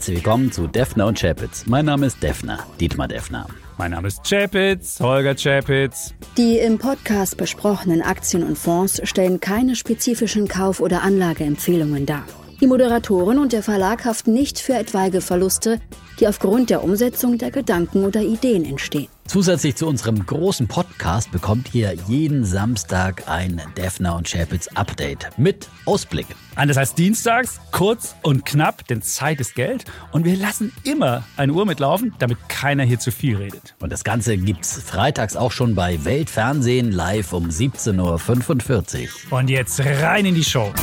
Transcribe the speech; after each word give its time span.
herzlich 0.00 0.24
willkommen 0.24 0.50
zu 0.50 0.66
Defner 0.66 1.06
und 1.08 1.20
Chapitz. 1.20 1.66
Mein 1.66 1.84
Name 1.84 2.06
ist 2.06 2.22
Defner, 2.22 2.60
Dietmar 2.80 3.06
Defner. 3.06 3.46
Mein 3.76 3.90
Name 3.90 4.08
ist 4.08 4.24
Chapitz, 4.26 4.98
Holger 4.98 5.34
Chapitz. 5.34 6.14
Die 6.38 6.56
im 6.56 6.78
Podcast 6.78 7.36
besprochenen 7.36 8.00
Aktien 8.00 8.42
und 8.42 8.56
Fonds 8.56 9.02
stellen 9.04 9.40
keine 9.40 9.76
spezifischen 9.76 10.48
Kauf- 10.48 10.80
oder 10.80 11.02
Anlageempfehlungen 11.02 12.06
dar. 12.06 12.24
Die 12.60 12.66
Moderatoren 12.66 13.38
und 13.38 13.54
der 13.54 13.62
Verlag 13.62 14.04
haften 14.04 14.34
nicht 14.34 14.58
für 14.58 14.74
etwaige 14.74 15.22
Verluste, 15.22 15.80
die 16.18 16.28
aufgrund 16.28 16.68
der 16.68 16.84
Umsetzung 16.84 17.38
der 17.38 17.50
Gedanken 17.50 18.04
oder 18.04 18.20
Ideen 18.20 18.66
entstehen. 18.66 19.08
Zusätzlich 19.26 19.76
zu 19.76 19.86
unserem 19.86 20.26
großen 20.26 20.68
Podcast 20.68 21.30
bekommt 21.32 21.74
ihr 21.74 21.94
jeden 22.06 22.44
Samstag 22.44 23.28
ein 23.28 23.62
Defner 23.78 24.14
und 24.14 24.28
Chapitz 24.30 24.68
Update 24.74 25.30
mit 25.38 25.68
Ausblick. 25.86 26.26
Das 26.54 26.76
heißt 26.76 26.98
dienstags, 26.98 27.60
kurz 27.70 28.14
und 28.22 28.44
knapp, 28.44 28.86
denn 28.88 29.00
Zeit 29.00 29.40
ist 29.40 29.54
Geld. 29.54 29.84
Und 30.12 30.26
wir 30.26 30.36
lassen 30.36 30.70
immer 30.84 31.24
eine 31.38 31.54
Uhr 31.54 31.64
mitlaufen, 31.64 32.12
damit 32.18 32.36
keiner 32.50 32.82
hier 32.82 32.98
zu 32.98 33.10
viel 33.10 33.36
redet. 33.36 33.74
Und 33.80 33.90
das 33.90 34.04
Ganze 34.04 34.36
gibt's 34.36 34.82
freitags 34.82 35.34
auch 35.34 35.52
schon 35.52 35.74
bei 35.74 36.04
Weltfernsehen 36.04 36.92
live 36.92 37.32
um 37.32 37.48
17.45 37.48 39.08
Uhr. 39.30 39.38
Und 39.38 39.48
jetzt 39.48 39.80
rein 39.80 40.26
in 40.26 40.34
die 40.34 40.44
Show. 40.44 40.74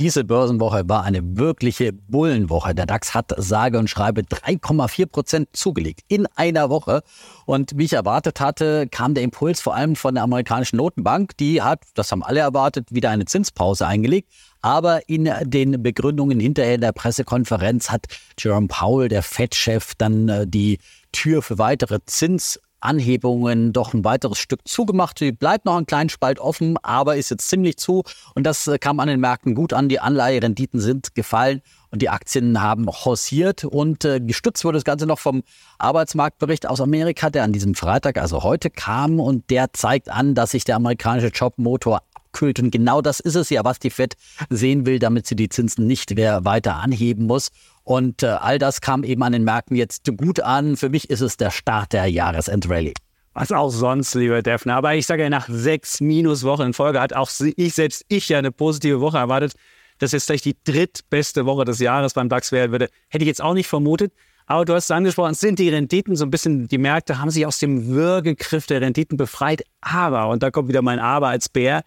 Diese 0.00 0.24
Börsenwoche 0.24 0.88
war 0.88 1.04
eine 1.04 1.20
wirkliche 1.36 1.92
Bullenwoche. 1.92 2.74
Der 2.74 2.84
DAX 2.84 3.14
hat 3.14 3.32
sage 3.36 3.78
und 3.78 3.88
schreibe 3.88 4.22
3,4 4.22 5.06
Prozent 5.06 5.48
zugelegt 5.52 6.00
in 6.08 6.26
einer 6.34 6.68
Woche. 6.68 7.04
Und 7.46 7.70
wie 7.76 7.84
ich 7.84 7.92
erwartet 7.92 8.40
hatte, 8.40 8.88
kam 8.88 9.14
der 9.14 9.22
Impuls 9.22 9.60
vor 9.60 9.76
allem 9.76 9.94
von 9.94 10.16
der 10.16 10.24
amerikanischen 10.24 10.78
Notenbank. 10.78 11.36
Die 11.36 11.62
hat, 11.62 11.82
das 11.94 12.10
haben 12.10 12.24
alle 12.24 12.40
erwartet, 12.40 12.88
wieder 12.90 13.10
eine 13.10 13.26
Zinspause 13.26 13.86
eingelegt. 13.86 14.32
Aber 14.62 15.08
in 15.08 15.30
den 15.44 15.80
Begründungen 15.80 16.40
hinterher 16.40 16.74
in 16.74 16.80
der 16.80 16.90
Pressekonferenz 16.90 17.88
hat 17.88 18.06
Jerome 18.36 18.66
Powell, 18.66 19.08
der 19.08 19.22
Fed-Chef, 19.22 19.92
dann 19.96 20.28
äh, 20.28 20.44
die 20.44 20.80
Tür 21.12 21.40
für 21.40 21.58
weitere 21.58 22.00
Zins 22.04 22.58
Anhebungen 22.84 23.72
doch 23.72 23.94
ein 23.94 24.04
weiteres 24.04 24.38
Stück 24.38 24.60
zugemacht. 24.66 25.18
Sie 25.18 25.32
bleibt 25.32 25.64
noch 25.64 25.76
einen 25.76 25.86
kleinen 25.86 26.08
Spalt 26.08 26.38
offen, 26.38 26.76
aber 26.82 27.16
ist 27.16 27.30
jetzt 27.30 27.48
ziemlich 27.48 27.76
zu. 27.76 28.02
Und 28.34 28.44
das 28.44 28.66
äh, 28.66 28.78
kam 28.78 29.00
an 29.00 29.08
den 29.08 29.20
Märkten 29.20 29.54
gut 29.54 29.72
an. 29.72 29.88
Die 29.88 30.00
Anleiherenditen 30.00 30.80
sind 30.80 31.14
gefallen 31.14 31.62
und 31.90 32.02
die 32.02 32.08
Aktien 32.08 32.60
haben 32.60 32.86
haussiert. 32.88 33.64
Und 33.64 34.04
äh, 34.04 34.20
gestützt 34.20 34.64
wurde 34.64 34.76
das 34.76 34.84
Ganze 34.84 35.06
noch 35.06 35.18
vom 35.18 35.42
Arbeitsmarktbericht 35.78 36.66
aus 36.66 36.80
Amerika, 36.80 37.30
der 37.30 37.44
an 37.44 37.52
diesem 37.52 37.74
Freitag, 37.74 38.18
also 38.18 38.42
heute 38.42 38.70
kam. 38.70 39.20
Und 39.20 39.50
der 39.50 39.72
zeigt 39.72 40.08
an, 40.08 40.34
dass 40.34 40.50
sich 40.50 40.64
der 40.64 40.76
amerikanische 40.76 41.28
Jobmotor 41.28 42.02
abkühlt. 42.34 42.58
Und 42.58 42.70
genau 42.70 43.00
das 43.00 43.20
ist 43.20 43.36
es 43.36 43.50
ja, 43.50 43.64
was 43.64 43.78
die 43.78 43.90
FED 43.90 44.16
sehen 44.50 44.86
will, 44.86 44.98
damit 44.98 45.26
sie 45.26 45.36
die 45.36 45.48
Zinsen 45.48 45.86
nicht 45.86 46.14
mehr 46.14 46.44
weiter 46.44 46.76
anheben 46.76 47.26
muss. 47.26 47.50
Und 47.84 48.22
äh, 48.22 48.26
all 48.26 48.58
das 48.58 48.80
kam 48.80 49.04
eben 49.04 49.22
an 49.22 49.32
den 49.32 49.44
Märkten 49.44 49.76
jetzt 49.76 50.08
gut 50.16 50.40
an. 50.40 50.76
Für 50.76 50.88
mich 50.88 51.10
ist 51.10 51.20
es 51.20 51.36
der 51.36 51.50
Start 51.50 51.92
der 51.92 52.06
Jahresendrallye. 52.06 52.94
Was 53.34 53.52
auch 53.52 53.70
sonst, 53.70 54.14
lieber 54.14 54.42
Defner. 54.42 54.76
Aber 54.76 54.94
ich 54.94 55.06
sage 55.06 55.22
ja, 55.22 55.30
nach 55.30 55.48
sechs 55.48 56.00
Minuswochen 56.00 56.68
in 56.68 56.72
Folge 56.72 57.00
hat 57.00 57.12
auch 57.12 57.30
ich, 57.56 57.74
selbst 57.74 58.04
ich 58.08 58.28
ja 58.28 58.38
eine 58.38 58.52
positive 58.52 59.00
Woche 59.00 59.18
erwartet. 59.18 59.54
Dass 59.98 60.10
jetzt 60.10 60.26
vielleicht 60.26 60.44
die 60.44 60.56
drittbeste 60.64 61.46
Woche 61.46 61.64
des 61.64 61.78
Jahres 61.78 62.14
beim 62.14 62.28
DAX 62.28 62.50
werden 62.50 62.72
würde, 62.72 62.88
hätte 63.08 63.24
ich 63.24 63.28
jetzt 63.28 63.42
auch 63.42 63.54
nicht 63.54 63.68
vermutet. 63.68 64.12
Aber 64.46 64.64
du 64.64 64.74
hast 64.74 64.84
es 64.84 64.90
angesprochen, 64.90 65.32
es 65.32 65.40
sind 65.40 65.58
die 65.58 65.68
Renditen 65.68 66.16
so 66.16 66.24
ein 66.24 66.30
bisschen, 66.30 66.68
die 66.68 66.78
Märkte 66.78 67.18
haben 67.18 67.30
sich 67.30 67.46
aus 67.46 67.60
dem 67.60 67.86
Würgegriff 67.86 68.66
der 68.66 68.80
Renditen 68.80 69.16
befreit. 69.16 69.64
Aber, 69.80 70.28
und 70.28 70.42
da 70.42 70.50
kommt 70.50 70.68
wieder 70.68 70.82
mein 70.82 70.98
Aber 70.98 71.28
als 71.28 71.48
Bär, 71.48 71.82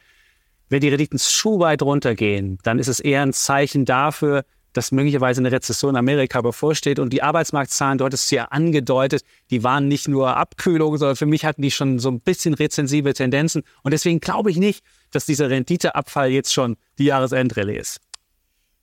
wenn 0.70 0.82
die 0.82 0.90
Renditen 0.90 1.20
zu 1.20 1.60
weit 1.60 1.82
runtergehen, 1.82 2.60
dann 2.64 2.80
ist 2.80 2.88
es 2.88 3.00
eher 3.00 3.22
ein 3.22 3.34
Zeichen 3.34 3.86
dafür, 3.86 4.44
dass 4.74 4.92
möglicherweise 4.92 5.42
eine 5.42 5.52
Rezession 5.52 5.96
Amerika 5.96 6.42
bevorsteht. 6.42 7.00
Und 7.00 7.12
die 7.12 7.24
Arbeitsmarktzahlen, 7.24 7.98
dort 7.98 8.14
ist 8.14 8.30
ja 8.32 8.46
angedeutet, 8.46 9.24
die 9.50 9.64
waren 9.64 9.88
nicht 9.88 10.08
nur 10.08 10.38
Abkühlung, 10.38 10.98
sondern 10.98 11.16
für 11.16 11.26
mich 11.26 11.46
hatten 11.46 11.64
die 11.64 11.72
schon 11.72 11.98
so 12.00 12.10
ein 12.10 12.20
bisschen 12.20 12.54
rezensive 12.54 13.14
Tendenzen. 13.14 13.64
Und 13.82 13.92
deswegen 13.92 14.20
glaube 14.20 14.52
ich 14.52 14.58
nicht, 14.58 14.84
dass 15.12 15.26
dieser 15.26 15.50
Renditeabfall 15.50 16.30
jetzt 16.30 16.54
schon 16.54 16.78
die 17.00 17.06
Jahresendrallye 17.06 17.78
ist. 17.78 18.02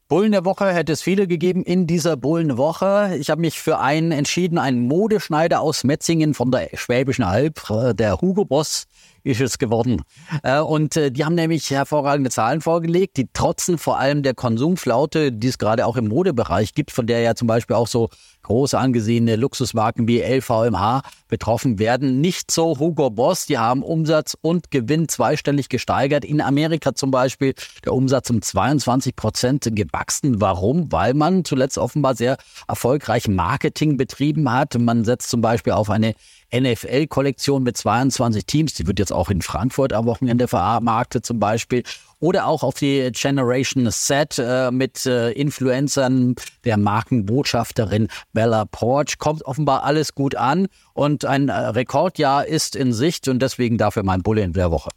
Bullen 0.09 0.33
der 0.33 0.45
Woche 0.45 0.71
hätte 0.73 0.93
es 0.93 1.01
viele 1.01 1.27
gegeben 1.27 1.63
in 1.63 1.87
dieser 1.87 2.17
Bullenwoche. 2.17 3.17
Ich 3.19 3.31
habe 3.31 3.41
mich 3.41 3.59
für 3.59 3.79
einen 3.79 4.13
entschieden, 4.13 4.59
einen 4.59 4.87
Modeschneider 4.87 5.61
aus 5.61 5.83
Metzingen 5.83 6.35
von 6.35 6.51
der 6.51 6.69
Schwäbischen 6.75 7.25
Alb, 7.25 7.71
äh, 7.71 7.95
der 7.95 8.21
Hugo 8.21 8.45
Boss, 8.45 8.85
ist 9.25 9.41
es 9.41 9.59
geworden. 9.59 10.03
Äh, 10.43 10.61
und 10.61 10.97
äh, 10.97 11.11
die 11.11 11.25
haben 11.25 11.35
nämlich 11.35 11.71
hervorragende 11.71 12.31
Zahlen 12.31 12.61
vorgelegt, 12.61 13.17
die 13.17 13.27
trotzen 13.33 13.79
vor 13.79 13.99
allem 13.99 14.23
der 14.23 14.35
Konsumflaute, 14.35 15.33
die 15.33 15.49
es 15.49 15.59
gerade 15.59 15.87
auch 15.87 15.97
im 15.97 16.09
Modebereich 16.09 16.75
gibt, 16.75 16.91
von 16.91 17.07
der 17.07 17.21
ja 17.21 17.35
zum 17.35 17.49
Beispiel 17.49 17.77
auch 17.77 17.89
so 17.89 18.11
große 18.43 18.79
angesehene 18.79 19.37
Luxusmarken 19.37 20.07
wie 20.07 20.21
LVMH 20.21 21.03
betroffen 21.29 21.79
werden. 21.79 22.21
Nicht 22.21 22.51
so 22.51 22.79
Hugo 22.79 23.11
Boss, 23.11 23.47
die 23.47 23.59
haben 23.59 23.83
Umsatz 23.83 24.37
und 24.41 24.71
Gewinn 24.71 25.09
zweistellig 25.09 25.69
gesteigert. 25.69 26.25
In 26.25 26.41
Amerika 26.41 26.95
zum 26.95 27.11
Beispiel 27.11 27.55
der 27.85 27.95
Umsatz 27.95 28.29
um 28.31 28.43
22 28.43 29.17
Prozent 29.17 29.69
gewachsen. 29.73 30.41
Warum? 30.41 30.93
Weil 30.93 31.15
man 31.15 31.45
zuletzt 31.45 31.79
offenbar 31.79 32.15
sehr 32.15 32.37
erfolgreich 32.69 33.27
Marketing 33.29 33.97
betrieben 33.97 34.53
hat. 34.53 34.79
Man 34.79 35.05
setzt 35.05 35.31
zum 35.31 35.41
Beispiel 35.41 35.73
auf 35.73 35.89
eine 35.89 36.15
NFL-Kollektion 36.55 37.63
mit 37.63 37.77
22 37.77 38.47
Teams. 38.47 38.75
Die 38.75 38.87
wird 38.87 38.99
jetzt 38.99 39.13
auch 39.13 39.31
in 39.31 39.43
Frankfurt 39.43 39.93
am 39.93 40.07
Wochenende 40.07 40.49
vermarktet 40.49 41.27
zum 41.27 41.39
Beispiel. 41.41 41.83
Oder 42.21 42.47
auch 42.47 42.63
auf 42.63 42.77
die 42.77 43.11
Generation 43.13 43.91
Set 43.91 44.39
äh, 44.39 44.71
mit 44.71 45.05
äh, 45.05 45.33
Influencern 45.33 46.37
der 46.65 46.79
Markenbotschafterin 46.79 48.09
Bella 48.33 48.65
Porch. 48.65 49.19
Kommt 49.19 49.45
offenbar 49.45 49.85
alles 49.85 50.15
gut 50.15 50.35
an 50.35 50.69
und 50.95 51.25
ein 51.25 51.49
äh, 51.49 51.53
Rekordjahr 51.53 52.47
ist 52.47 52.77
in 52.77 52.93
Sicht 52.93 53.29
und 53.29 53.41
deswegen 53.41 53.77
dafür 53.77 54.05
mein 54.05 54.23
Bulle 54.23 54.43
in 54.43 54.53
der 54.53 54.71
Woche 54.71 54.91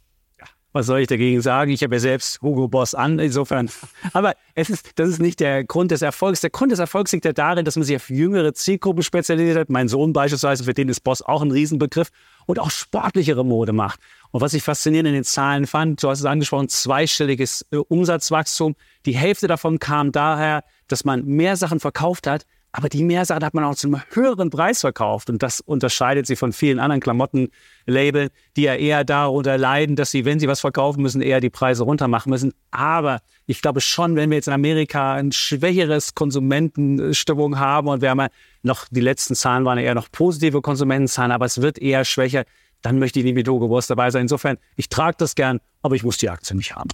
was 0.72 0.86
soll 0.86 1.00
ich 1.00 1.06
dagegen 1.06 1.40
sagen? 1.40 1.70
Ich 1.70 1.82
habe 1.82 1.94
ja 1.94 2.00
selbst 2.00 2.42
Hugo 2.42 2.68
Boss 2.68 2.94
an, 2.94 3.18
insofern. 3.18 3.70
Aber 4.12 4.34
es 4.54 4.68
ist, 4.68 4.92
das 4.96 5.08
ist 5.08 5.18
nicht 5.18 5.40
der 5.40 5.64
Grund 5.64 5.90
des 5.90 6.02
Erfolgs. 6.02 6.40
Der 6.42 6.50
Grund 6.50 6.72
des 6.72 6.78
Erfolgs 6.78 7.12
liegt 7.12 7.24
ja 7.24 7.32
darin, 7.32 7.64
dass 7.64 7.76
man 7.76 7.84
sich 7.84 7.96
auf 7.96 8.10
jüngere 8.10 8.52
Zielgruppen 8.52 9.02
spezialisiert 9.02 9.56
hat. 9.56 9.70
Mein 9.70 9.88
Sohn 9.88 10.12
beispielsweise, 10.12 10.64
für 10.64 10.74
den 10.74 10.88
ist 10.88 11.00
Boss 11.00 11.22
auch 11.22 11.42
ein 11.42 11.50
Riesenbegriff 11.50 12.10
und 12.46 12.58
auch 12.58 12.70
sportlichere 12.70 13.44
Mode 13.44 13.72
macht. 13.72 14.00
Und 14.30 14.42
was 14.42 14.52
ich 14.52 14.62
faszinierend 14.62 15.08
in 15.08 15.14
den 15.14 15.24
Zahlen 15.24 15.66
fand, 15.66 16.02
du 16.02 16.10
hast 16.10 16.20
es 16.20 16.26
angesprochen, 16.26 16.68
zweistelliges 16.68 17.66
äh, 17.70 17.76
Umsatzwachstum. 17.76 18.76
Die 19.06 19.16
Hälfte 19.16 19.48
davon 19.48 19.78
kam 19.78 20.12
daher, 20.12 20.64
dass 20.86 21.04
man 21.04 21.24
mehr 21.24 21.56
Sachen 21.56 21.80
verkauft 21.80 22.26
hat, 22.26 22.44
aber 22.72 22.88
die 22.88 23.02
Mehrsache 23.02 23.44
hat 23.44 23.54
man 23.54 23.64
auch 23.64 23.74
zu 23.74 23.86
einem 23.86 24.02
höheren 24.10 24.50
Preis 24.50 24.82
verkauft. 24.82 25.30
Und 25.30 25.42
das 25.42 25.60
unterscheidet 25.60 26.26
sie 26.26 26.36
von 26.36 26.52
vielen 26.52 26.78
anderen 26.78 27.00
Klamottenlabeln, 27.00 28.28
die 28.56 28.62
ja 28.62 28.74
eher 28.74 29.04
darunter 29.04 29.56
leiden, 29.56 29.96
dass 29.96 30.10
sie, 30.10 30.24
wenn 30.24 30.38
sie 30.38 30.48
was 30.48 30.60
verkaufen 30.60 31.02
müssen, 31.02 31.22
eher 31.22 31.40
die 31.40 31.50
Preise 31.50 31.84
runter 31.84 32.08
machen 32.08 32.30
müssen. 32.30 32.52
Aber 32.70 33.20
ich 33.46 33.62
glaube 33.62 33.80
schon, 33.80 34.16
wenn 34.16 34.30
wir 34.30 34.36
jetzt 34.36 34.48
in 34.48 34.54
Amerika 34.54 35.14
ein 35.14 35.32
schwächeres 35.32 36.14
Konsumentenstimmung 36.14 37.58
haben 37.58 37.88
und 37.88 38.02
wir 38.02 38.10
haben 38.10 38.20
ja 38.20 38.28
noch, 38.62 38.86
die 38.90 39.00
letzten 39.00 39.34
Zahlen 39.34 39.64
waren 39.64 39.78
eher 39.78 39.94
noch 39.94 40.10
positive 40.12 40.60
Konsumentenzahlen, 40.60 41.32
aber 41.32 41.46
es 41.46 41.62
wird 41.62 41.78
eher 41.78 42.04
schwächer, 42.04 42.44
dann 42.82 42.98
möchte 42.98 43.18
ich 43.18 43.24
nie 43.24 43.32
mit 43.32 43.48
Hugo 43.48 43.68
Boss 43.68 43.86
dabei 43.86 44.10
sein. 44.10 44.22
Insofern, 44.22 44.58
ich 44.76 44.88
trage 44.88 45.16
das 45.18 45.34
gern, 45.34 45.60
aber 45.82 45.94
ich 45.94 46.04
muss 46.04 46.18
die 46.18 46.28
Aktie 46.28 46.54
nicht 46.54 46.76
haben. 46.76 46.90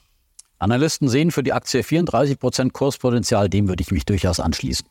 Analysten 0.59 1.09
sehen 1.09 1.31
für 1.31 1.43
die 1.43 1.53
Aktie 1.53 1.83
34 1.83 2.39
Prozent 2.39 2.73
Kurspotenzial, 2.73 3.51
dem 3.51 3.69
würde 3.69 3.83
ich 3.83 3.91
mich 3.91 4.07
durchaus 4.07 4.41
anschließen. 4.41 4.87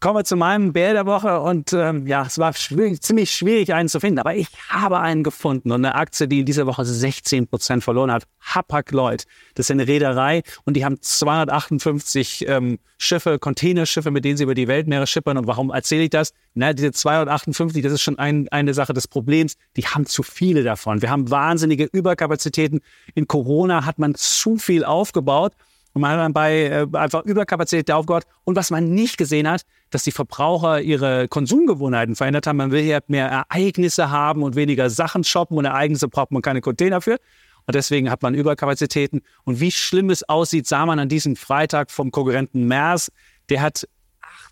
Kommen 0.00 0.18
wir 0.18 0.24
zu 0.24 0.36
meinem 0.36 0.72
Bär 0.72 0.92
der 0.92 1.06
Woche 1.06 1.40
und 1.40 1.72
ähm, 1.72 2.06
ja, 2.06 2.24
es 2.24 2.38
war 2.38 2.52
schwierig, 2.52 3.02
ziemlich 3.02 3.32
schwierig, 3.32 3.74
einen 3.74 3.88
zu 3.88 3.98
finden, 3.98 4.20
aber 4.20 4.36
ich 4.36 4.46
habe 4.68 5.00
einen 5.00 5.24
gefunden 5.24 5.72
und 5.72 5.84
eine 5.84 5.96
Aktie, 5.96 6.28
die 6.28 6.38
in 6.38 6.46
dieser 6.46 6.68
Woche 6.68 6.84
16 6.84 7.48
Prozent 7.48 7.82
verloren 7.82 8.12
hat. 8.12 8.22
Hapag-Lloyd, 8.40 9.24
das 9.54 9.66
ist 9.66 9.72
eine 9.72 9.88
Reederei 9.88 10.42
und 10.64 10.74
die 10.74 10.84
haben 10.84 11.02
258 11.02 12.46
ähm, 12.46 12.78
Schiffe, 12.96 13.40
Containerschiffe, 13.40 14.12
mit 14.12 14.24
denen 14.24 14.36
sie 14.36 14.44
über 14.44 14.54
die 14.54 14.68
Weltmeere 14.68 15.08
schippern. 15.08 15.36
Und 15.36 15.48
warum 15.48 15.70
erzähle 15.70 16.04
ich 16.04 16.10
das? 16.10 16.32
Na, 16.54 16.72
diese 16.72 16.92
258, 16.92 17.82
das 17.82 17.92
ist 17.92 18.02
schon 18.02 18.20
ein, 18.20 18.46
eine 18.50 18.74
Sache 18.74 18.92
des 18.92 19.08
Problems. 19.08 19.54
Die 19.76 19.84
haben 19.84 20.06
zu 20.06 20.22
viele 20.22 20.62
davon. 20.62 21.02
Wir 21.02 21.10
haben 21.10 21.28
wahnsinnige 21.28 21.88
Überkapazitäten. 21.90 22.82
In 23.16 23.26
Corona 23.26 23.84
hat 23.84 23.98
man 23.98 24.14
zu 24.14 24.58
viel 24.58 24.84
aufgebaut 24.84 25.54
und 25.98 26.02
man 26.02 26.12
hat 26.12 26.18
dann 26.20 26.32
bei 26.32 26.66
äh, 26.66 26.86
einfach 26.92 27.24
Überkapazität 27.24 27.90
aufgebaut. 27.90 28.24
Und 28.44 28.54
was 28.54 28.70
man 28.70 28.94
nicht 28.94 29.18
gesehen 29.18 29.48
hat, 29.48 29.62
dass 29.90 30.04
die 30.04 30.12
Verbraucher 30.12 30.80
ihre 30.80 31.28
Konsumgewohnheiten 31.28 32.16
verändert 32.16 32.46
haben. 32.46 32.56
Man 32.56 32.70
will 32.70 32.82
hier 32.82 33.02
mehr 33.08 33.28
Ereignisse 33.28 34.10
haben 34.10 34.42
und 34.42 34.56
weniger 34.56 34.90
Sachen 34.90 35.24
shoppen. 35.24 35.56
Und 35.56 35.64
Ereignisse 35.64 36.08
braucht 36.08 36.30
man 36.30 36.42
keine 36.42 36.60
Container 36.60 37.00
für. 37.00 37.18
Und 37.66 37.74
deswegen 37.74 38.10
hat 38.10 38.22
man 38.22 38.34
Überkapazitäten. 38.34 39.22
Und 39.44 39.60
wie 39.60 39.70
schlimm 39.70 40.10
es 40.10 40.28
aussieht, 40.28 40.66
sah 40.66 40.86
man 40.86 40.98
an 40.98 41.08
diesem 41.08 41.36
Freitag 41.36 41.90
vom 41.90 42.10
Konkurrenten 42.10 42.66
Mers. 42.66 43.12
Der 43.50 43.60
hat 43.60 43.86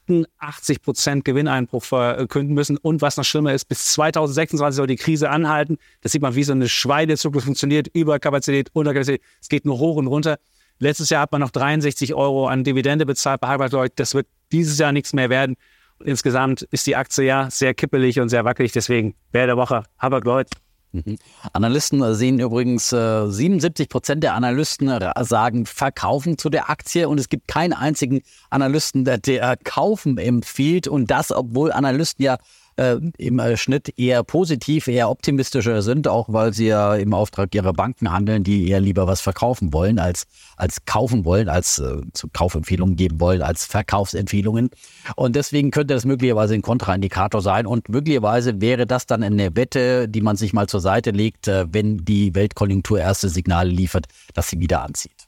88 0.08 0.82
Prozent 0.82 1.24
Gewinneinbruch 1.24 1.82
verkünden 1.82 2.54
müssen. 2.54 2.76
Und 2.76 3.02
was 3.02 3.16
noch 3.16 3.24
schlimmer 3.24 3.52
ist, 3.52 3.66
bis 3.66 3.92
2026 3.92 4.76
soll 4.76 4.86
die 4.86 4.96
Krise 4.96 5.30
anhalten. 5.30 5.78
Das 6.02 6.12
sieht 6.12 6.22
man, 6.22 6.34
wie 6.34 6.44
so 6.44 6.52
eine 6.52 6.68
Schweinezukunft 6.68 7.46
funktioniert. 7.46 7.88
Überkapazität, 7.88 8.70
Unterkapazität. 8.72 9.22
Es 9.40 9.48
geht 9.48 9.64
nur 9.64 9.78
hoch 9.78 9.96
und 9.96 10.06
runter. 10.06 10.38
Letztes 10.78 11.08
Jahr 11.08 11.22
hat 11.22 11.32
man 11.32 11.40
noch 11.40 11.50
63 11.50 12.14
Euro 12.14 12.48
an 12.48 12.64
Dividende 12.64 13.06
bezahlt 13.06 13.40
bei 13.40 13.48
Hapag-Lloyd. 13.48 13.92
Das 13.96 14.14
wird 14.14 14.26
dieses 14.52 14.78
Jahr 14.78 14.92
nichts 14.92 15.12
mehr 15.12 15.30
werden. 15.30 15.56
insgesamt 16.04 16.62
ist 16.70 16.86
die 16.86 16.96
Aktie 16.96 17.24
ja 17.24 17.50
sehr 17.50 17.72
kippelig 17.72 18.20
und 18.20 18.28
sehr 18.28 18.44
wackelig. 18.44 18.72
Deswegen 18.72 19.14
Bär 19.32 19.46
der 19.46 19.56
Woche 19.56 19.84
Hapag-Lloyd. 19.98 20.48
Mhm. 20.92 21.18
Analysten 21.52 22.14
sehen 22.14 22.38
übrigens, 22.38 22.92
äh, 22.92 23.26
77 23.28 23.88
Prozent 23.88 24.22
der 24.22 24.34
Analysten 24.34 24.90
sagen 25.20 25.66
verkaufen 25.66 26.38
zu 26.38 26.48
der 26.48 26.70
Aktie 26.70 27.08
und 27.08 27.18
es 27.18 27.28
gibt 27.28 27.48
keinen 27.48 27.72
einzigen 27.72 28.22
Analysten, 28.50 29.04
der 29.04 29.56
kaufen 29.64 30.18
empfiehlt 30.18 30.88
und 30.88 31.10
das, 31.10 31.32
obwohl 31.32 31.72
Analysten 31.72 32.24
ja 32.24 32.38
äh, 32.76 32.96
im 33.18 33.40
Schnitt 33.56 33.98
eher 33.98 34.22
positiv, 34.22 34.88
eher 34.88 35.10
optimistischer 35.10 35.82
sind, 35.82 36.08
auch 36.08 36.32
weil 36.32 36.52
sie 36.52 36.66
ja 36.66 36.94
im 36.94 37.14
Auftrag 37.14 37.54
ihrer 37.54 37.72
Banken 37.72 38.12
handeln, 38.12 38.44
die 38.44 38.68
eher 38.68 38.80
lieber 38.80 39.06
was 39.06 39.20
verkaufen 39.20 39.72
wollen, 39.72 39.98
als, 39.98 40.26
als 40.56 40.84
kaufen 40.84 41.24
wollen, 41.24 41.48
als 41.48 41.78
äh, 41.78 42.00
zu 42.12 42.28
Kaufempfehlungen 42.32 42.96
geben 42.96 43.20
wollen, 43.20 43.42
als 43.42 43.66
Verkaufsempfehlungen. 43.66 44.70
Und 45.16 45.36
deswegen 45.36 45.70
könnte 45.70 45.94
das 45.94 46.04
möglicherweise 46.04 46.54
ein 46.54 46.62
Kontraindikator 46.62 47.40
sein. 47.42 47.66
Und 47.66 47.88
möglicherweise 47.88 48.60
wäre 48.60 48.86
das 48.86 49.06
dann 49.06 49.22
eine 49.22 49.56
Wette, 49.56 50.08
die 50.08 50.20
man 50.20 50.36
sich 50.36 50.52
mal 50.52 50.68
zur 50.68 50.80
Seite 50.80 51.10
legt, 51.10 51.48
äh, 51.48 51.66
wenn 51.72 52.04
die 52.04 52.34
Weltkonjunktur 52.34 53.00
erste 53.00 53.28
Signale 53.28 53.70
liefert, 53.70 54.06
dass 54.34 54.48
sie 54.48 54.60
wieder 54.60 54.82
anzieht 54.82 55.25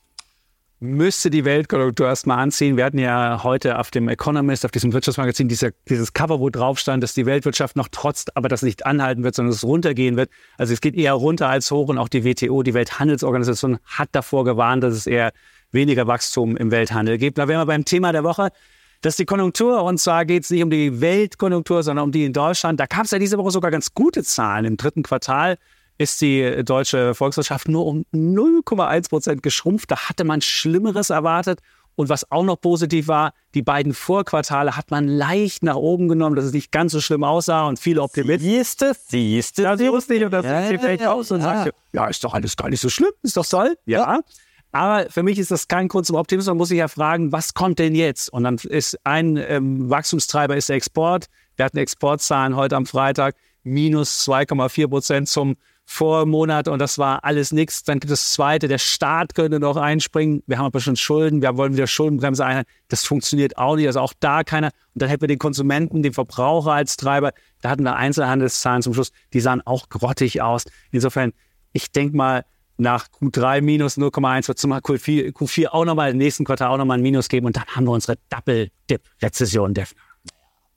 müsste 0.81 1.29
die 1.31 1.45
Weltkonjunktur 1.45 2.07
erstmal 2.07 2.39
anziehen. 2.39 2.77
Wir 2.77 2.85
hatten 2.85 2.99
ja 2.99 3.43
heute 3.43 3.79
auf 3.79 3.91
dem 3.91 4.09
Economist, 4.09 4.65
auf 4.65 4.71
diesem 4.71 4.93
Wirtschaftsmagazin, 4.93 5.49
dieser, 5.49 5.71
dieses 5.89 6.13
Cover, 6.13 6.39
wo 6.39 6.51
drauf 6.51 6.79
stand, 6.79 7.03
dass 7.03 7.15
die 7.15 7.27
Weltwirtschaft 7.27 7.75
noch 7.75 7.89
trotz, 7.91 8.27
aber 8.35 8.49
das 8.49 8.63
nicht 8.63 8.87
anhalten 8.87 9.25
wird, 9.25 9.35
sondern 9.35 9.53
es 9.53 9.65
runtergehen 9.65 10.17
wird. 10.17 10.31
Also 10.57 10.73
es 10.73 10.81
geht 10.81 10.95
eher 10.95 11.15
runter 11.15 11.49
als 11.49 11.71
hoch 11.71 11.89
und 11.89 11.99
auch 11.99 12.09
die 12.09 12.25
WTO, 12.25 12.63
die 12.63 12.75
Welthandelsorganisation, 12.75 13.79
hat 13.85 14.11
davor 14.13 14.45
gewarnt, 14.45 14.85
dass 14.85 14.95
es 14.95 15.07
eher 15.07 15.33
weniger 15.73 16.07
Wachstum 16.07 16.57
im 16.57 16.71
Welthandel 16.71 17.19
gibt. 17.19 17.39
Da 17.39 17.49
wären 17.49 17.61
wir 17.61 17.67
beim 17.67 17.85
Thema 17.85 18.13
der 18.13 18.23
Woche. 18.23 18.51
Das 19.01 19.13
ist 19.13 19.19
die 19.19 19.27
Konjunktur 19.27 19.83
und 19.83 19.99
zwar 19.99 20.25
geht 20.25 20.45
es 20.45 20.51
nicht 20.51 20.63
um 20.63 20.71
die 20.71 21.01
Weltkonjunktur, 21.01 21.83
sondern 21.83 22.05
um 22.05 22.13
die 22.13 22.25
in 22.25 22.33
Deutschland. 22.33 22.81
Da 22.81 22.87
gab 22.87 23.05
es 23.05 23.11
ja 23.11 23.19
diese 23.19 23.39
Woche 23.39 23.51
sogar 23.51 23.71
ganz 23.71 23.95
gute 23.95 24.23
Zahlen 24.23 24.65
im 24.65 24.77
dritten 24.77 25.03
Quartal 25.03 25.57
ist 25.99 26.21
die 26.21 26.65
deutsche 26.65 27.15
Volkswirtschaft 27.15 27.69
nur 27.69 27.87
um 27.87 28.05
0,1 28.15 29.09
Prozent 29.09 29.43
geschrumpft. 29.43 29.91
Da 29.91 30.09
hatte 30.09 30.25
man 30.25 30.41
Schlimmeres 30.41 31.11
erwartet. 31.11 31.61
Und 31.97 32.09
was 32.09 32.31
auch 32.31 32.45
noch 32.45 32.61
positiv 32.61 33.09
war, 33.09 33.33
die 33.55 33.63
beiden 33.63 33.93
Vorquartale 33.93 34.77
hat 34.77 34.93
man 34.93 35.09
leicht 35.09 35.65
nach 35.65 35.75
oben 35.75 36.07
genommen, 36.07 36.37
dass 36.37 36.45
es 36.45 36.53
nicht 36.53 36.71
ganz 36.71 36.93
so 36.93 37.01
schlimm 37.01 37.25
aussah 37.25 37.67
und 37.67 37.81
viele 37.81 38.03
Optimisten. 38.03 38.49
Siehst 38.49 38.83
du, 38.83 38.93
siehst 39.09 39.59
du. 39.59 39.63
Ja, 39.63 39.77
sie 39.77 39.91
wusste 39.91 40.13
nicht, 40.13 40.23
und 40.23 40.31
das 40.31 40.45
ja, 40.45 40.69
sieht 40.69 40.81
vielleicht 40.81 41.03
ja, 41.03 41.13
aus 41.13 41.33
und 41.33 41.41
ja. 41.41 41.65
sagt, 41.65 41.75
ja, 41.93 42.07
ist 42.07 42.23
doch 42.23 42.35
alles 42.35 42.57
gar 42.57 42.69
nicht 42.69 42.81
so 42.81 42.89
schlimm, 42.89 43.11
ist 43.25 43.37
doch 43.37 43.45
toll. 43.45 43.77
Ja. 43.85 43.99
ja. 43.99 44.21
Aber 44.71 45.11
für 45.11 45.25
mich 45.25 45.41
ist 45.41 45.51
das 45.51 45.67
kein 45.67 45.89
Grund 45.89 46.07
zum 46.07 46.15
Optimismus. 46.15 46.53
Man 46.53 46.59
muss 46.59 46.69
sich 46.69 46.79
ja 46.79 46.87
fragen, 46.87 47.33
was 47.33 47.53
kommt 47.53 47.81
denn 47.81 47.97
jetzt? 47.97 48.33
Und 48.33 48.45
dann 48.45 48.59
ist 48.59 48.97
ein 49.03 49.37
ähm, 49.37 49.91
Wachstumstreiber 49.91 50.57
ist 50.57 50.69
der 50.69 50.77
Export. 50.77 51.27
Wir 51.57 51.65
hatten 51.65 51.79
Exportzahlen 51.79 52.55
heute 52.55 52.77
am 52.77 52.87
Freitag, 52.87 53.35
minus 53.65 54.25
2,4 54.29 54.87
Prozent 54.87 55.29
zum 55.29 55.57
vor 55.91 56.27
Monat 56.27 56.69
und 56.69 56.81
das 56.81 56.99
war 56.99 57.25
alles 57.25 57.51
nichts. 57.51 57.83
Dann 57.83 57.99
gibt 57.99 58.13
es 58.13 58.21
das 58.21 58.33
zweite, 58.35 58.69
der 58.69 58.77
Staat 58.77 59.35
könnte 59.35 59.59
noch 59.59 59.79
einspringen. 59.79 60.43
Wir 60.47 60.59
haben 60.59 60.67
aber 60.67 60.81
schon 60.81 60.97
Schulden, 60.97 61.41
wir 61.41 61.57
wollen 61.57 61.73
wieder 61.73 61.87
Schuldenbremse 61.87 62.45
ein. 62.45 62.65
Das 62.89 63.07
funktioniert 63.07 63.57
auch 63.57 63.75
nicht, 63.75 63.87
also 63.87 64.01
auch 64.01 64.13
da 64.21 64.45
keiner. 64.45 64.67
Und 64.93 65.01
dann 65.03 65.09
hätten 65.09 65.23
wir 65.23 65.29
den 65.29 65.39
Konsumenten, 65.39 66.03
den 66.03 66.13
Verbraucher 66.13 66.73
als 66.73 66.99
Treiber. 66.99 67.33
Da 67.63 67.71
hatten 67.71 67.85
wir 67.85 67.97
Einzelhandelszahlen 67.97 68.83
zum 68.83 68.93
Schluss, 68.93 69.13
die 69.33 69.41
sahen 69.41 69.63
auch 69.67 69.89
grottig 69.89 70.43
aus. 70.43 70.65
Insofern, 70.91 71.33
ich 71.73 71.91
denke 71.91 72.15
mal, 72.15 72.45
nach 72.77 73.09
Q3 73.09 73.63
minus 73.63 73.97
0,1 73.97 74.47
wird 74.47 74.59
es 74.59 74.67
mal 74.67 74.81
Q4, 74.81 75.33
Q4 75.33 75.69
auch 75.69 75.87
nochmal, 75.87 76.11
im 76.11 76.19
nächsten 76.19 76.45
Quartal 76.45 76.69
auch 76.69 76.77
nochmal 76.77 76.99
ein 76.99 77.03
Minus 77.03 77.31
geben 77.31 77.47
und 77.47 77.57
dann 77.57 77.65
haben 77.65 77.85
wir 77.85 77.93
unsere 77.93 78.19
Double-Dip-Rezession 78.29 79.73
definitiv. 79.73 80.08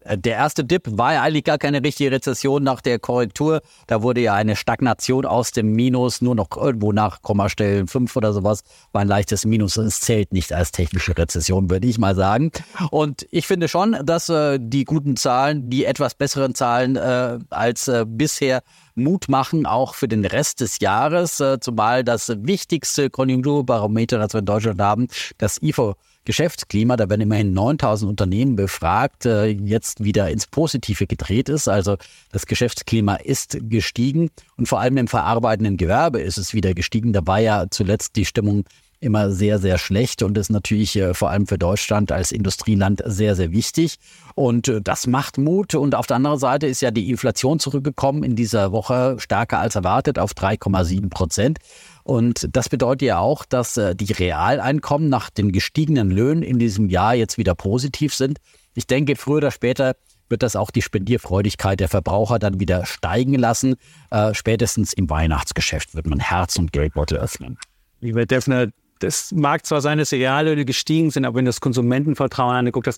Äh, 0.02 0.18
der 0.18 0.36
erste 0.36 0.64
Dip 0.64 0.84
war 0.86 1.14
ja 1.14 1.22
eigentlich 1.22 1.44
gar 1.44 1.58
keine 1.58 1.84
richtige 1.84 2.12
Rezession 2.12 2.64
nach 2.64 2.82
der 2.82 3.00
Korrektur. 3.00 3.62
Da 3.88 4.02
wurde 4.02 4.22
ja 4.22 4.34
eine 4.34 4.56
Stagnation 4.56 5.26
aus 5.26 5.52
dem 5.52 5.74
Minus, 5.74 6.22
nur 6.22 6.36
noch 6.36 6.50
irgendwo 6.56 6.92
nach 6.92 7.22
Kommastellen 7.22 7.88
5 7.88 8.16
oder 8.16 8.34
sowas, 8.34 8.64
war 8.92 9.02
ein 9.02 9.08
leichtes 9.08 9.46
Minus. 9.46 9.78
Es 9.78 10.02
zählt 10.02 10.34
nicht 10.34 10.54
als 10.54 10.72
technische 10.72 11.18
Rezession, 11.18 11.70
würde 11.70 11.88
ich 11.88 11.98
mal 11.98 12.16
sagen. 12.16 12.52
Und 12.90 13.28
ich 13.32 13.48
finde 13.48 13.68
schon, 13.68 13.98
dass 14.04 14.30
äh, 14.30 14.60
die 14.62 14.86
guten 14.86 15.16
Zahlen, 15.16 15.70
die 15.70 15.86
etwas 15.86 16.16
besseren 16.16 16.56
Zahlen 16.56 16.96
äh, 16.96 17.40
als 17.50 17.88
äh, 17.88 18.06
bisher 18.08 18.62
Mut 18.96 19.30
machen, 19.30 19.66
auch 19.66 19.96
für 19.96 20.08
den 20.08 20.26
Rest 20.26 20.62
des 20.62 20.80
Jahres, 20.80 21.40
äh, 21.40 21.60
zumal 21.60 22.04
das 22.04 22.32
wichtigste 22.38 23.10
Konjunkturbarometer, 23.10 24.18
das 24.18 24.34
wir 24.34 24.40
in 24.40 24.46
Deutschland 24.46 24.82
haben, 24.82 25.08
das 25.38 25.62
IFO 25.62 25.96
Geschäftsklima, 26.24 26.98
da 26.98 27.10
werden 27.10 27.22
immerhin 27.22 27.54
9000 27.54 28.08
Unternehmen 28.08 28.56
befragt, 28.56 29.26
äh, 29.26 29.48
jetzt 29.48 30.04
wieder 30.04 30.30
ins 30.30 30.46
Positive 30.46 31.08
gedreht 31.08 31.50
ist. 31.50 31.68
Also 31.68 31.98
das 32.32 32.46
Geschäftsklima 32.46 33.16
ist 33.16 33.58
gestiegen 33.60 34.30
und 34.56 34.68
vor 34.68 34.80
allem 34.80 34.98
im 34.98 35.08
verarbeitenden 35.08 35.78
Gewerbe 35.78 36.22
ist 36.22 36.38
es 36.38 36.54
wieder 36.54 36.76
gestiegen. 36.76 37.12
Da 37.12 37.26
war 37.26 37.40
ja 37.40 37.66
zuletzt 37.72 38.16
die 38.18 38.26
Stimmung 38.26 38.66
immer 39.02 39.32
sehr, 39.32 39.58
sehr 39.58 39.78
schlecht 39.78 40.22
und 40.22 40.38
ist 40.38 40.52
natürlich 40.52 40.96
äh, 40.96 41.14
vor 41.14 41.32
allem 41.32 41.48
für 41.48 41.58
Deutschland 41.58 42.12
als 42.12 42.32
Industrieland 42.32 43.02
sehr, 43.04 43.36
sehr 43.36 43.52
wichtig. 43.52 43.98
Und 44.36 44.68
äh, 44.68 44.80
das 44.82 45.08
macht 45.08 45.40
Mut. 45.40 45.74
Und 45.76 45.96
auf 45.96 46.06
der 46.06 46.18
anderen 46.18 46.38
Seite 46.38 46.68
ist 46.68 46.82
ja 46.82 46.92
die 46.92 47.10
Inflation 47.10 47.60
zurückgekommen 47.60 48.24
in 48.24 48.36
dieser 48.36 48.72
Woche 48.72 49.16
stärker 49.20 49.60
als 49.60 49.76
erwartet 49.76 50.20
auf 50.20 50.32
3,7 50.34 51.10
Prozent. 51.10 51.58
Und 52.04 52.48
das 52.56 52.70
bedeutet 52.70 53.08
ja 53.08 53.20
auch, 53.20 53.44
dass 53.44 53.76
äh, 53.76 53.96
die 53.96 54.14
Realeinkommen 54.14 55.10
nach 55.10 55.32
den 55.32 55.52
gestiegenen 55.52 56.12
Löhnen 56.12 56.44
in 56.44 56.60
diesem 56.60 56.88
Jahr 56.88 57.16
jetzt 57.16 57.40
wieder 57.40 57.56
positiv 57.56 58.14
sind. 58.14 58.38
Ich 58.76 58.86
denke, 58.86 59.16
früher 59.16 59.38
oder 59.38 59.52
später 59.52 59.96
wird 60.30 60.44
das 60.44 60.56
auch 60.56 60.72
die 60.72 60.84
Spendierfreudigkeit 60.84 61.80
der 61.80 61.90
Verbraucher 61.90 62.40
dann 62.40 62.60
wieder 62.60 62.86
steigen 62.86 63.34
lassen. 63.34 63.76
Äh, 64.12 64.36
spätestens 64.36 64.94
im 64.94 65.10
Weihnachtsgeschäft 65.10 65.96
wird 65.96 66.06
man 66.06 66.20
Herz 66.20 66.58
und 66.58 66.72
Geldbeutel 66.72 67.18
öffnen. 67.18 67.58
Lieber 68.00 68.26
Defner, 68.26 68.68
das 69.04 69.32
mag 69.32 69.66
zwar 69.66 69.82
sein, 69.82 69.98
dass 69.98 70.10
die 70.10 70.18
Reallöhne 70.18 70.66
gestiegen 70.66 71.12
sind, 71.12 71.26
aber 71.26 71.38
wenn 71.38 71.46
du 71.46 71.50
das 71.50 71.62
Konsumentenvertrauen 71.62 72.56
anguckst, 72.56 72.88
dass 72.88 72.98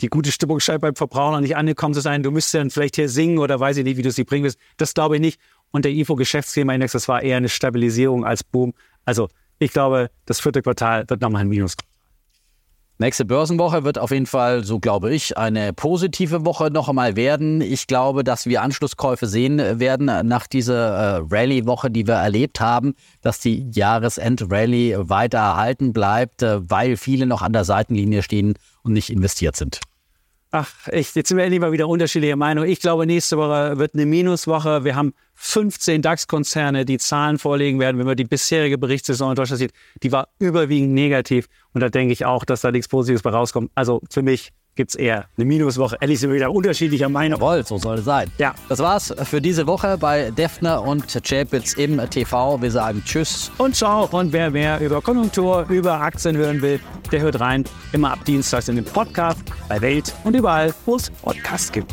die 0.00 0.08
gute 0.08 0.32
Stimmung 0.32 0.60
scheint 0.60 0.80
beim 0.80 0.96
Verbraucher 0.96 1.32
noch 1.32 1.40
nicht 1.40 1.56
angekommen 1.56 1.94
zu 1.94 2.00
sein. 2.00 2.22
Du 2.22 2.30
müsstest 2.30 2.54
dann 2.54 2.70
vielleicht 2.70 2.96
hier 2.96 3.08
singen 3.08 3.38
oder 3.38 3.60
weiß 3.60 3.76
ich 3.76 3.84
nicht, 3.84 3.96
wie 3.96 4.02
du 4.02 4.10
sie 4.10 4.24
bringen 4.24 4.44
willst. 4.44 4.58
Das 4.76 4.92
glaube 4.94 5.16
ich 5.16 5.20
nicht. 5.20 5.40
Und 5.70 5.84
der 5.84 5.92
IFO-Geschäftsklimaindex, 5.92 6.92
das 6.92 7.08
war 7.08 7.22
eher 7.22 7.36
eine 7.36 7.48
Stabilisierung 7.48 8.24
als 8.24 8.42
Boom. 8.42 8.74
Also 9.04 9.28
ich 9.58 9.72
glaube, 9.72 10.10
das 10.26 10.40
vierte 10.40 10.62
Quartal 10.62 11.04
wird 11.08 11.20
nochmal 11.20 11.42
ein 11.42 11.48
Minus. 11.48 11.76
Nächste 12.98 13.24
Börsenwoche 13.24 13.82
wird 13.82 13.98
auf 13.98 14.12
jeden 14.12 14.26
Fall, 14.26 14.62
so 14.62 14.78
glaube 14.78 15.12
ich, 15.12 15.36
eine 15.36 15.72
positive 15.72 16.44
Woche 16.44 16.70
noch 16.70 16.88
einmal 16.88 17.16
werden. 17.16 17.60
Ich 17.60 17.88
glaube, 17.88 18.22
dass 18.22 18.46
wir 18.46 18.62
Anschlusskäufe 18.62 19.26
sehen 19.26 19.58
werden 19.80 20.06
nach 20.28 20.46
dieser 20.46 21.16
äh, 21.18 21.22
Rallye-Woche, 21.28 21.90
die 21.90 22.06
wir 22.06 22.14
erlebt 22.14 22.60
haben, 22.60 22.94
dass 23.20 23.40
die 23.40 23.68
Jahresend-Rallye 23.72 24.94
weiter 25.08 25.38
erhalten 25.38 25.92
bleibt, 25.92 26.42
äh, 26.42 26.70
weil 26.70 26.96
viele 26.96 27.26
noch 27.26 27.42
an 27.42 27.52
der 27.52 27.64
Seitenlinie 27.64 28.22
stehen 28.22 28.54
und 28.84 28.92
nicht 28.92 29.10
investiert 29.10 29.56
sind. 29.56 29.80
Ach, 30.56 30.70
echt, 30.86 31.16
jetzt 31.16 31.30
sind 31.30 31.36
wir 31.36 31.42
endlich 31.42 31.60
mal 31.60 31.72
wieder 31.72 31.88
unterschiedlicher 31.88 32.36
Meinung. 32.36 32.64
Ich 32.64 32.78
glaube, 32.78 33.06
nächste 33.06 33.36
Woche 33.36 33.76
wird 33.76 33.94
eine 33.94 34.06
Minuswoche. 34.06 34.84
Wir 34.84 34.94
haben 34.94 35.12
15 35.34 36.00
DAX-Konzerne, 36.00 36.84
die 36.84 36.98
Zahlen 36.98 37.38
vorlegen 37.38 37.80
werden. 37.80 37.98
Wenn 37.98 38.06
man 38.06 38.14
die 38.14 38.22
bisherige 38.22 38.78
Berichtssaison 38.78 39.30
in 39.30 39.34
Deutschland 39.34 39.58
sieht, 39.58 39.72
die 40.04 40.12
war 40.12 40.28
überwiegend 40.38 40.92
negativ. 40.92 41.48
Und 41.72 41.80
da 41.80 41.88
denke 41.88 42.12
ich 42.12 42.24
auch, 42.24 42.44
dass 42.44 42.60
da 42.60 42.70
nichts 42.70 42.86
Positives 42.86 43.22
bei 43.22 43.30
rauskommt. 43.30 43.72
Also 43.74 44.00
für 44.08 44.22
mich 44.22 44.52
gibt 44.74 44.90
es 44.90 44.94
eher 44.94 45.26
eine 45.36 45.44
Minuswoche. 45.44 45.96
Ehrlich 46.00 46.20
sind 46.20 46.30
wir 46.30 46.36
wieder 46.36 46.52
unterschiedlicher 46.52 47.08
Meinung. 47.08 47.40
Jawohl, 47.40 47.64
so 47.64 47.78
soll 47.78 47.98
es 47.98 48.04
sein. 48.04 48.30
Ja. 48.38 48.54
Das 48.68 48.78
war's 48.78 49.14
für 49.24 49.40
diese 49.40 49.66
Woche 49.66 49.98
bei 49.98 50.30
Defner 50.30 50.82
und 50.82 51.06
Chapitz 51.24 51.74
im 51.74 52.00
TV. 52.10 52.60
Wir 52.60 52.70
sagen 52.70 53.02
Tschüss. 53.04 53.50
Und 53.58 53.76
Ciao. 53.76 54.08
Und 54.10 54.32
wer 54.32 54.50
mehr 54.50 54.80
über 54.80 55.00
Konjunktur, 55.00 55.66
über 55.68 56.00
Aktien 56.00 56.36
hören 56.36 56.62
will, 56.62 56.80
der 57.10 57.20
hört 57.20 57.40
rein. 57.40 57.64
Immer 57.92 58.12
ab 58.12 58.24
Dienstags 58.24 58.68
in 58.68 58.76
den 58.76 58.84
Podcast, 58.84 59.40
bei 59.68 59.80
Welt 59.80 60.14
und 60.24 60.34
überall, 60.34 60.74
wo 60.86 60.96
es 60.96 61.10
Podcasts 61.10 61.70
gibt. 61.72 61.92